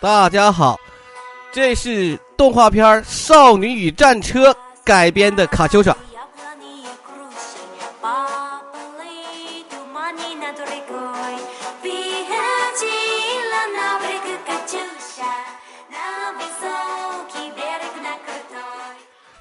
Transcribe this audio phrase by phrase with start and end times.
[0.00, 0.78] 大家好，
[1.50, 4.52] 这是动画片《少女与战车》
[4.84, 5.96] 改编的卡秋莎。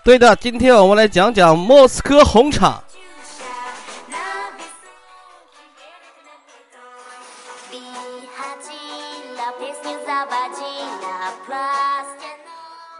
[0.03, 2.83] 对的，今天我们来讲讲莫斯科红场。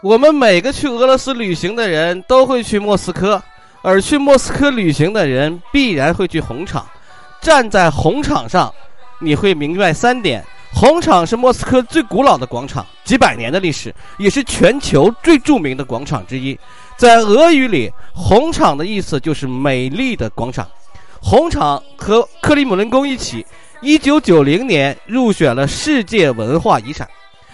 [0.00, 3.42] 我们每个去俄罗斯旅行的人都会去莫斯科，
[3.82, 6.86] 而去莫斯科旅行的人必然会去红场。
[7.40, 8.72] 站在红场上，
[9.20, 16.56] 你会明白三点：红场是莫斯科最古老的广场，几百年的历史，也是全球最著名的广场之一。
[16.96, 20.64] 在俄语里，红场的意思就是美丽的广场。
[21.20, 23.44] 红场和克里姆林宫一起，
[23.82, 27.08] 一九九零年入选了世界文化遗产。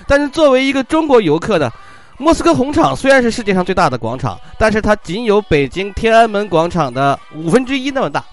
[0.07, 1.73] 但是作为一个中国游客呢？
[2.17, 8.25] 莫斯科红场虽然是世界上最大的广场，但是它仅有北京天安门广场的五分之一那么大。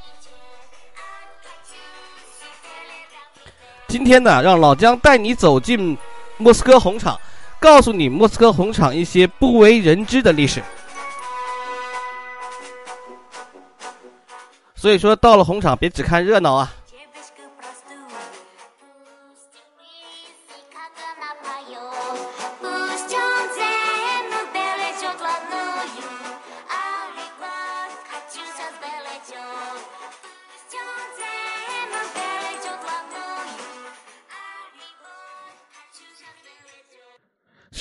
[3.88, 5.98] 今天呢，让老姜带你走进
[6.38, 7.20] 莫斯科红场，
[7.59, 10.62] 告诉你莫斯科红场一些不为人知的历史。
[14.76, 16.72] 所以说，到了红场别只看热闹啊！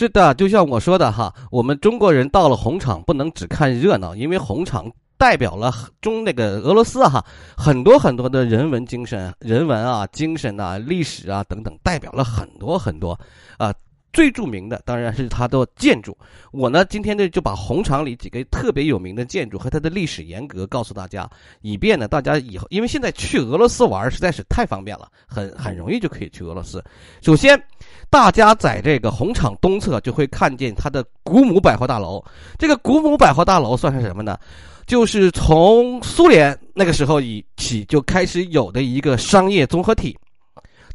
[0.00, 5.70] 是的，就像我说的哈，我们中国人到了红场不能只看热闹，因为红场代表了
[6.00, 7.22] 中那个俄罗斯哈
[7.54, 13.12] 很多很多的人文精神、人文啊、精神啊、历史啊等等，代表了很多很多
[13.58, 13.74] 啊。
[14.12, 16.18] 最著名的当然是它的建筑。
[16.50, 21.30] 我呢，今天呢就把红场里几个特别有名的建筑和它的历史沿革告诉大家，
[21.60, 26.82] 以便呢大家以后，因为现在去俄罗斯玩实在是太方便了，很很容易就可以去俄罗斯。
[27.22, 27.62] 首先，
[28.10, 32.22] 大家在这个红场东侧就会看见它的古姆百货大楼。
[32.58, 34.36] 这个古姆百货大楼算是什么呢？
[34.84, 40.18] 就是从苏联那个时候以起就开始有的一个商业综合体。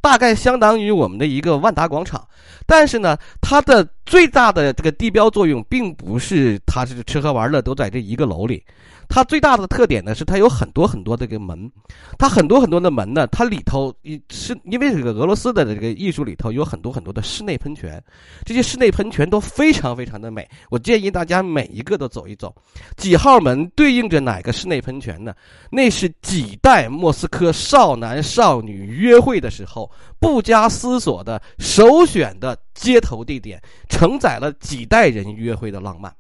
[0.01, 2.27] 大概相当于我们的一个万达广场，
[2.67, 8.63] 但是呢，它的最大的这个地标作用，并不是它是吃喝玩乐都在这一个楼里。
[9.07, 11.71] 它最大的特点呢，是它有很多很多的这个门，
[12.17, 18.03] 它很多很多的门呢，它里头一是因为这个俄罗斯的这个艺术里头有很多很多的室内喷泉，
[18.43, 20.47] 这些室内喷泉都非常非常的美。
[20.69, 22.53] 我建议大家每一个都走一走。
[22.97, 25.33] 几号门对应着哪个室内喷泉呢？
[25.69, 29.89] 那是几代莫斯科少男少女约会的时候
[30.19, 36.13] 不加思索的首选的街头地点，承载了几代人约会的浪漫。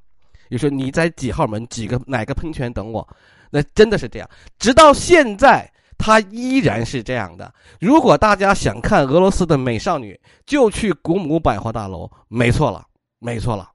[0.49, 3.07] 就说你在几号门几个哪个喷泉等我，
[3.49, 4.29] 那真的是这样，
[4.59, 7.53] 直到现在它依然是这样的。
[7.79, 12.85] 如果大家想看俄罗斯的美少女，就去古姆百货大楼，没错了，
[13.19, 13.69] 没错了。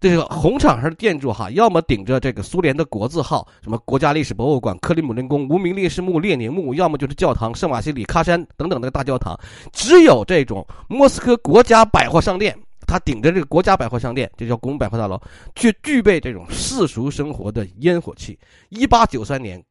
[0.00, 9.36] 这个红场上的建筑哈，要么顶着这个苏联的国字号，什么国家历史博物馆、克里姆林宫、无名烈士墓、列宁墓，要么就是教堂圣瓦西里喀山等等那个大教堂。
[9.72, 12.56] 只有这种莫斯科国家百货商店。
[12.88, 15.20] 他顶着这个国家百货商店，就叫古姆百货大楼，
[15.54, 18.38] 却具备这种世俗生活的烟火气。
[18.70, 19.62] 一八九三年，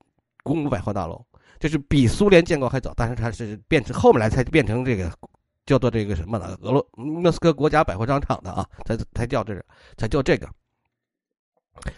[0.43, 1.25] 古姆百货大楼，
[1.59, 5.11] 就是比苏联建国还早，但是它是变成后面来才变成这个
[5.65, 6.55] 叫做这个什么呢？
[6.61, 9.65] 俄罗莫斯科国家百货商场的啊，才才叫这个，
[9.97, 10.47] 才叫这个。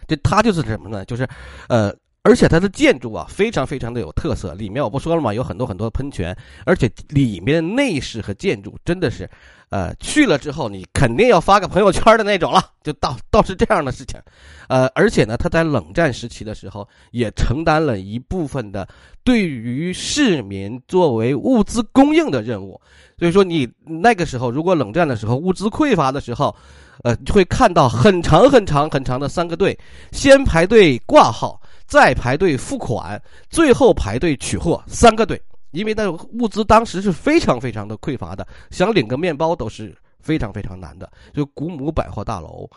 [0.08, 1.04] 这它就是什么呢？
[1.06, 1.28] 就是，
[1.68, 1.94] 呃。
[2.30, 4.54] 而且它的建筑啊，非常非常的有特色。
[4.54, 5.34] 里面我不说了吗？
[5.34, 9.28] 有很多很多喷泉，而且里面内饰和建筑真的是，
[9.70, 12.64] 呃，去了之后你肯定要发个朋友圈的那种了。
[12.84, 14.20] 就倒倒是这样的事情，
[14.68, 18.88] 呃，而且呢，它在冷战时期的时候也承担了一部分的
[19.24, 22.80] 对于市民作为物资供应的任务。
[23.18, 26.56] 所以说，你那个时候如果冷战的时候物资匮乏的时候，
[27.04, 29.76] 呃，会看到很长很长很长的三个队，
[30.12, 31.60] 先排队挂号。
[31.90, 33.20] 再排队付款，
[33.50, 35.42] 最后排队取货，三个队，
[35.72, 41.12] 因为那物资当时是非常非常的匮乏的，想领个面包都是非常非常难的。
[41.34, 42.70] 就古姆百货大楼，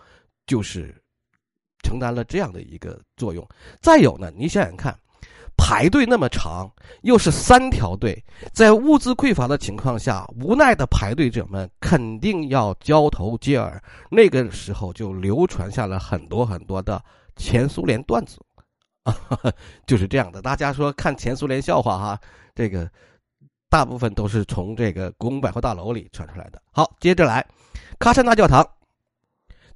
[0.47, 0.94] 就是
[1.82, 3.47] 承担了这样的一个作用。
[3.82, 4.99] 再有呢，你想想看，
[5.58, 6.73] 排队那么长，
[7.03, 8.25] 又是三条队，
[8.55, 13.79] 在物资匮乏的情况下，无奈的排队者们肯定要交头接耳。
[14.11, 17.03] 那个时候就流传下了很多很多的
[17.37, 18.38] 前苏联段子。
[19.03, 19.17] 啊，
[19.87, 20.43] 就是这样的。
[20.43, 22.21] 大家说看前苏联笑话哈，
[22.55, 22.89] 这个
[23.69, 26.61] 大部分都是从这个故宫百货大楼里传出来的。
[26.71, 27.45] 好，接着来，
[27.99, 28.67] 喀山大教堂。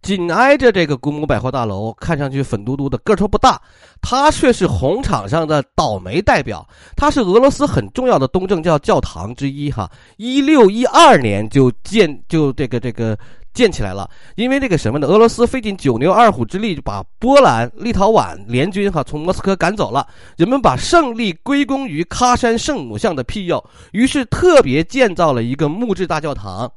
[0.03, 3.61] 紧挨着这个故宫百货大楼，看上去粉嘟嘟的，个头不大，
[4.01, 6.65] 它却是红场上的倒霉代表。
[6.95, 13.19] 它是俄罗斯很重要的东正教教堂之一，哈，一六一二年就建就这个这个
[13.57, 14.09] 建起来了。
[14.37, 15.07] 因为这个什么呢？
[15.09, 20.07] 俄罗斯费尽九牛二虎之力，就把波兰、立陶宛联军哈从莫斯科赶走了，
[20.37, 26.71] 人们把胜利归功于喀山圣母像的庇佑，于是特别建造了一个木质大教堂。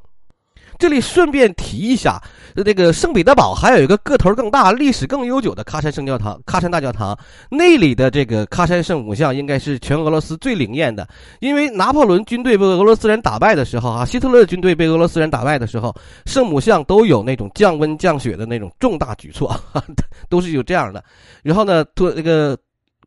[0.80, 2.20] 这里顺便提一下，
[2.56, 7.16] 这个圣彼得堡还有一个个头更大、历史更悠久的喀山圣教堂——喀山大教堂。
[7.52, 11.06] 那里的这个喀山圣母像应该是全俄罗斯最灵验的，
[11.42, 15.94] 因为拿破仑军队被俄罗斯人打败的时候，啊，希特勒军队被俄罗斯人打败的时候，
[16.26, 19.54] 圣母像都有那种降温降雪的那种重大举措，
[20.30, 21.04] 都是有这样的。
[21.44, 22.58] 然后呢，托那个。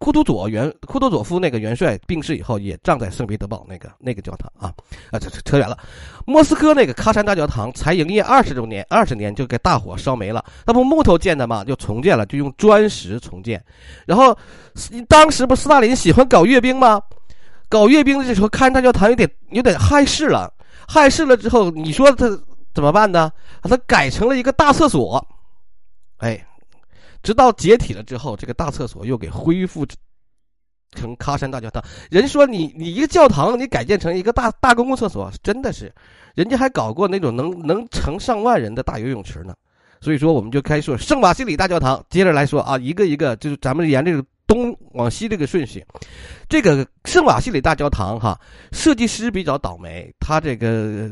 [0.02, 4.75] 库图佐元库图佐夫那个元帅病逝以后，也葬在圣彼得堡那个那个教堂啊
[5.12, 5.78] 啊，这扯远了。
[6.26, 10.44] 莫斯科那个喀山大教堂才营业二十周年，二十年就给大火烧没了。
[10.66, 11.62] 那不木头建的嘛？
[11.62, 13.64] 就重建了，就用砖石重建。
[14.04, 14.37] 然后
[15.06, 17.00] 当时不斯大林喜欢搞阅兵吗？
[17.69, 20.52] 搞阅兵的时候，喀山大教堂有点有点害事了。
[20.88, 22.26] 害事了之后，你说他
[22.75, 23.31] 怎么办呢？
[23.60, 25.25] 把它改成了一个大厕所。
[26.16, 26.44] 哎。
[27.22, 29.86] 直到解体了之后，这个大厕所又给恢复
[30.92, 31.82] 成喀山大教堂。
[32.10, 35.92] 人说你你一个教堂，你改建成一个大大公共厕所，真的是，
[36.34, 39.54] 人家还搞过那种能能盛上万人的大游泳池呢。
[40.00, 42.04] 所以说，我们就开始说圣瓦西里大教堂。
[42.10, 45.84] 接着来说啊，一个一个就是咱们沿这个东往西这个顺序，
[46.48, 48.38] 这个圣瓦西里大教堂哈，
[48.72, 51.10] 设计师比较倒霉，他这个。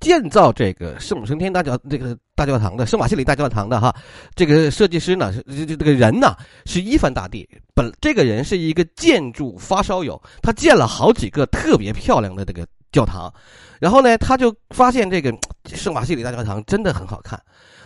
[0.00, 3.94] 建造这个圣母升天大教这个大教堂的圣马西里大教堂的哈，
[4.34, 6.34] 这个设计师呢是这这个人呢
[6.64, 7.48] 是伊凡大帝。
[7.74, 13.32] 本这个人是一个建筑发烧友，他建了好几个特别漂亮的这个教堂，
[13.78, 15.32] 然后呢他就发现这个
[15.66, 17.40] 圣马西里大教堂真的很好看，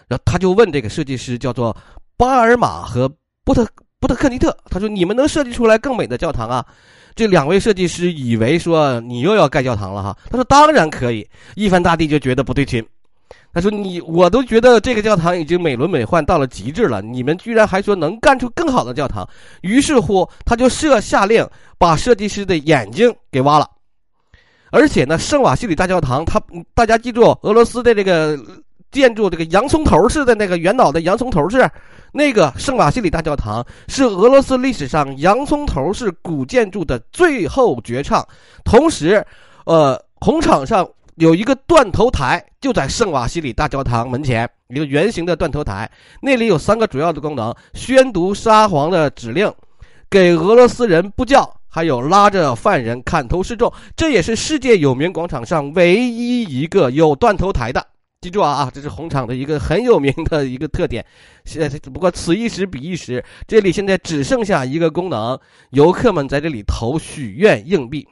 [0.09, 1.77] 然后他就问这个设计师叫做
[2.17, 3.11] 巴尔马和
[3.45, 3.67] 波特
[3.99, 6.65] 波特克尼特，他说你们能设计出来更美的教堂啊？
[7.15, 11.27] 这两位设计师以为说你又要盖教堂了哈，他说当然可以。
[11.55, 12.85] 伊凡大帝就觉得不对劲，
[13.53, 19.29] 他说你我都觉得这个教堂已经美轮美奂到了极致了，你们居然还说能干出更好的教堂。
[19.63, 21.47] 于是乎，他就设下令
[21.79, 23.69] 把设计师的眼睛给挖了。
[24.71, 26.41] 而且呢，圣瓦西里大教堂，他
[26.75, 28.39] 大家记住，俄罗斯的这个
[28.91, 31.71] 建筑这个洋葱头似的那个圆脑的洋葱头是。
[32.13, 38.27] 那个圣瓦西里大教堂是俄罗斯历史上洋葱头式古建筑的最后绝唱，
[38.65, 39.25] 同时，
[39.65, 40.85] 呃，红场上
[41.19, 45.89] 有一个断头台，就在圣瓦西里大教堂门前，一个圆形的断头台，
[46.21, 49.49] 那里有三个主要的功能：宣读沙皇的指令，
[50.11, 53.73] 给俄罗斯人布教，还有拉着犯人砍头示众。
[53.95, 57.87] 这也是世界有名广场上唯一一个有断头台的。
[58.21, 61.03] 记住啊，这是红场的一个很有名的一个特点。
[61.47, 65.41] 现在只不过此一时彼一时，这里现在只剩下一个功能：
[65.71, 68.07] 游客们在这里投许愿硬币。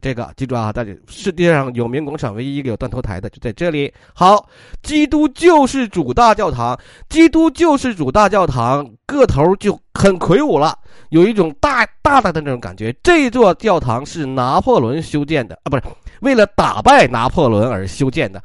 [0.00, 3.92] 这个记住啊，大家世界上有名广场唯一一个有断头台的就在这里。
[4.14, 4.48] 好，
[4.82, 6.78] 基督救世主大教堂，
[7.10, 10.78] 基督救世主大教堂个头就很魁梧了，
[11.10, 12.90] 有一种大大大的那种感觉。
[13.02, 15.82] 这座教堂是拿破仑修建的啊，不是。
[16.20, 18.42] 为了打败拿破仑而修建的。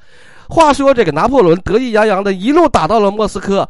[0.49, 3.67] 话说，这个拿破仑得意洋洋的一路打到了莫斯科，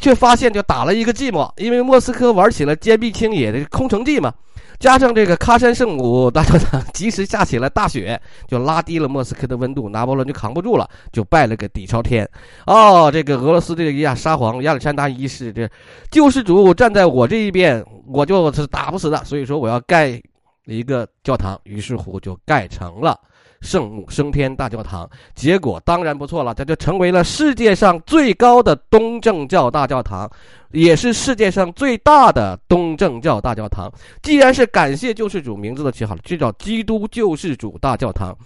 [0.00, 4.32] 却发现就打了一个寂寞，因为莫斯科玩起了坚壁清野的空城计嘛。
[4.80, 12.28] 加上这个喀山圣母大教堂及时下起了大雪，就拉低了莫斯科的温度，拿破仑就扛不住了，就拜了个底朝天。
[12.66, 15.70] 哦，这个俄罗斯这个亚沙皇亚历山大一世，这
[16.10, 19.24] 救世主站在我这一边，我就是打不死的。
[19.24, 20.20] 所以说，我要盖
[20.64, 23.16] 一个教堂，于是乎就盖成了。
[23.64, 30.30] 圣母升天大教堂，结果当然不错了，这就成为了世界上最高的东正教大教堂，
[30.70, 33.90] 也是世界上最大的东正教大教堂。
[34.22, 38.36] 既然是感谢救世主，名字都起好了，就叫基督救世主大教堂。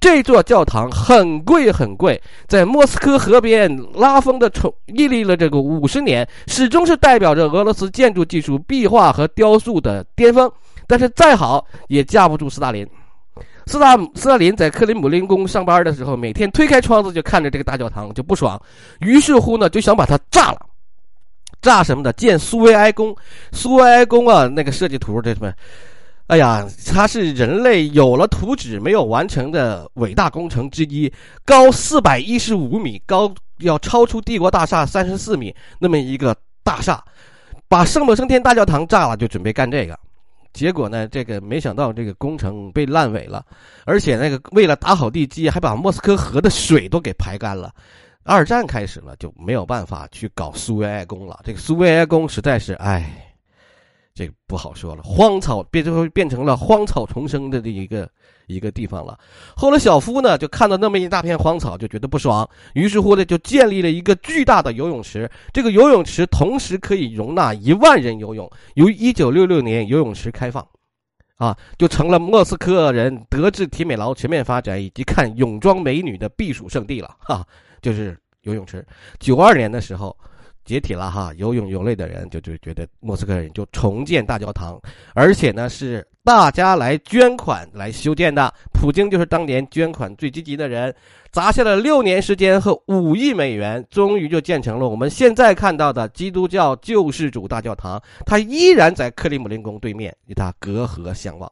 [0.00, 10.48] 这座教堂很贵很贵，在莫斯科河边拉风的丑屹立了这个五十年，始终是代表着俄罗斯建筑技术、壁画和雕塑的巅峰。
[10.86, 12.88] 但是再好也架不住斯大林。
[13.68, 18.58] 斯大斯大林在克里姆林宫上班的时候，每天推开窗子就看着这个大教堂就不爽，
[19.00, 20.60] 于是乎呢就想把它炸了，
[21.60, 22.10] 炸什么的？
[22.14, 23.14] 建苏维埃宫，
[23.52, 25.52] 苏维埃宫啊，那个设计图这什么？
[26.28, 31.12] 哎呀，它是人类有了图纸没有完成的伟大工程之一，
[31.44, 37.04] 高四百一十五米，高要超出帝国大厦三十四米那么一个大厦，
[37.68, 39.98] 把圣母升天大教堂炸了，就准备干这个。
[40.58, 43.46] 结果呢，这个没想到这个工程被烂尾了，
[43.84, 47.72] 而且那个为了打好地基，还把莫斯科河的水都给排干了。
[48.24, 51.38] 二战开始了，就没有办法去搞苏维埃宫了。
[51.44, 53.27] 这个苏维埃宫实在是，唉。
[54.18, 58.10] 这不好说了，荒草变就变成了荒草丛生的这一个
[58.48, 59.16] 一个地方了。
[59.56, 65.30] 后来小夫呢就看到那么一大片荒草，就觉得不爽，于是乎呢就建立了一个巨大的游泳池。
[65.52, 68.50] 这个游泳池同时可以容纳一万人游泳。
[68.74, 70.66] 由于一九六六年游泳池开放，
[71.36, 77.16] 啊，就成了莫斯科人德智体美劳全面发展以及看泳装美女的避暑胜地了。
[77.20, 77.46] 哈，
[77.80, 78.84] 就是游泳池。
[79.20, 80.16] 九二年的时候。
[80.68, 84.78] 解体了哈，游泳游累的人就就觉得莫斯科人就重建大教堂，
[85.14, 88.52] 而且呢是大家来捐款来修建的。
[88.74, 90.94] 普京就是当年捐款最积极的人，
[91.32, 98.00] 砸下了六年时间和五亿美元，终于就建成了我们现在看到的基督教救世主大教堂。
[98.26, 101.50] 它依然在克里姆林宫对面，与它隔河相望。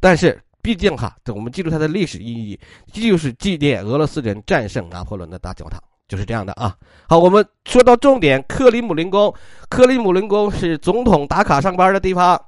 [0.00, 2.58] 但是毕竟哈，我们记住它的历史意义，
[2.92, 5.80] 就是纪念俄罗斯人战胜拿破仑的大教堂。
[6.08, 6.74] 就是这样的啊，
[7.06, 9.32] 好，我们说到重点，克里姆林宫。
[9.68, 12.40] 克里姆林宫是总统打卡上班的地方。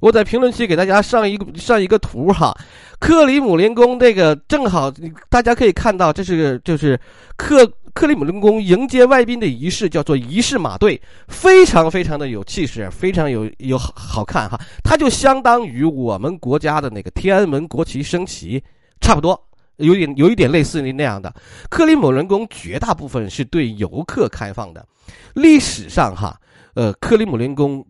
[0.00, 2.54] 我在评论区给大家上一个上一个图哈，
[3.00, 4.92] 克里姆林宫这个正好
[5.30, 7.00] 大家可以看到，这是就是
[7.38, 14.60] 克克里姆林宫迎接外宾的仪式，叫做仪式马队，非常非常的有气势，非常有有好看哈。
[14.84, 18.62] 它就相当于我们国家的那个天安门国旗升旗，
[19.00, 19.45] 差不多。
[19.76, 21.32] 有点有一点类似于那样的，
[21.68, 24.86] 克里姆林宫绝大部分是对游客开放的。
[25.34, 26.38] 历史上哈，
[26.74, 27.86] 呃，克里姆林宫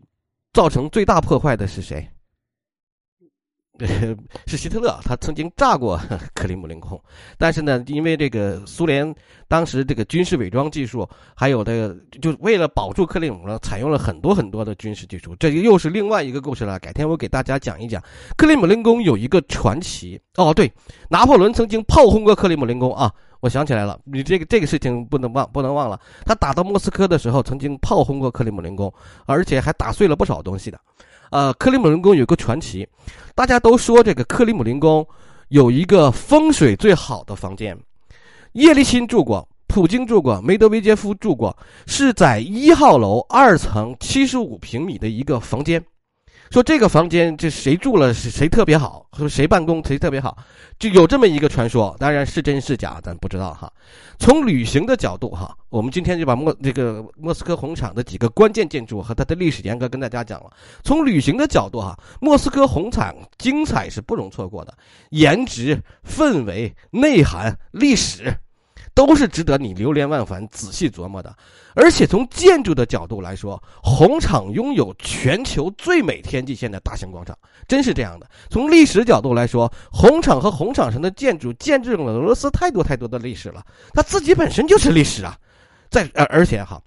[0.52, 2.08] 造成最大破坏的是谁？
[4.46, 6.00] 是希特勒，他曾经炸过
[6.34, 7.00] 克里姆林宫，
[7.36, 9.14] 但是呢，因为这个苏联
[9.48, 15.34] 当时这个军事伪装技术，还有这个，就为了保住克里姆呢，采用了很多很多的军事技术。
[15.36, 16.78] 这又是另外一个故事了。
[16.78, 18.02] 改天我给大家讲一讲
[18.36, 20.54] 克里姆林宫有一个传奇哦。
[20.54, 20.72] 对，
[21.08, 26.00] 拿破仑曾经炮轰过克里姆林宫啊，我想起来了，你这个这个事情不能忘，不能忘了。
[26.24, 28.92] 他打到莫斯科的时候，曾经炮轰过克里姆林宫，
[29.26, 30.80] 而且还打碎了不少东西的。
[31.30, 32.86] 呃，克里姆林宫有个传奇，
[33.34, 35.06] 大家都说这个克里姆林宫
[35.48, 37.76] 有一个风水最好的房间，
[38.52, 41.56] 叶利钦住过，普京住过，梅德韦杰夫住过，
[41.86, 45.84] 是在一号楼二层七十五平米的一个房间。
[46.50, 50.36] 说这个房间这谁住了是谁特别好，说谁办公谁特别好，
[50.78, 51.94] 就有这么一个传说。
[51.98, 53.70] 当然是真是假，咱不知道哈。
[54.18, 60.50] 从旅行的角度哈，我们今天就把莫这个莫斯科红场的几个关键建筑和它的历史严格跟大家讲了。
[60.82, 64.72] 从旅行的角度哈，莫斯科红场精彩是不容错过的，
[65.10, 68.34] 颜值、氛围、内涵、历史。
[68.96, 71.36] 都是值得你流连忘返、仔细琢磨的。
[71.74, 77.36] 而且从建筑的角度来说，红场拥有全球最美天际线的大型广场，
[77.68, 78.26] 真是这样的。
[78.48, 83.62] 从历史角度来说，红场和红场上的建筑见证了俄罗斯太多太多的历史了，
[83.92, 85.36] 它自己本身就是历史啊。
[85.90, 86.80] 在而而且哈，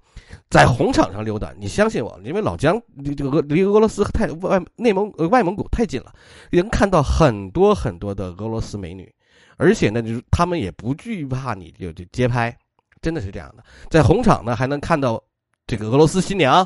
[0.50, 6.12] 在红场上溜达，你相信我，因为老姜离这个离俄罗斯太外内蒙呃外蒙古太近了，
[6.50, 9.14] 能看到很多很多的俄罗斯美女。
[9.60, 12.58] 而且呢，就是他们也不惧怕你就就街拍，
[13.02, 13.64] 真的是这样的。
[13.90, 15.22] 在红场呢，还能看到
[15.68, 16.66] 这个俄罗斯新娘，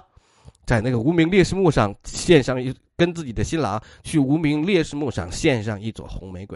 [0.63, 6.55] 在那个无名烈士墓上献上一跟自己的新郎去无名烈士墓上献上一朵红玫瑰。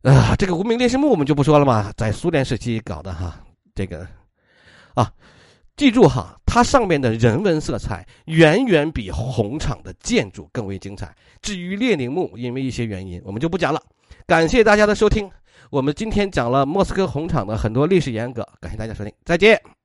[0.00, 3.38] 啊，这个无名烈士墓我们就不说了嘛，在苏联时期搞的哈，
[3.74, 4.08] 这个
[4.94, 5.12] 啊，
[5.76, 11.14] 记住哈，它上面的人文色彩远远比红场的建筑更为精彩。
[11.42, 13.82] 至于列宁墓，因为一些原因，我们就不讲了。
[14.26, 15.30] 感谢大家的收听，
[15.70, 19.75] 我们今天讲了莫斯科红场的很多历史沿革，感谢大家收听，再见。